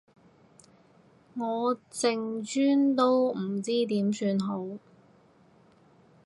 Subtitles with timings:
[1.35, 4.65] 我淨專都唔知點算好